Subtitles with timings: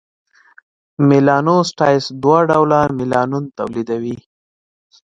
[1.07, 4.17] میلانوسایټس دوه ډوله میلانون تولیدوي: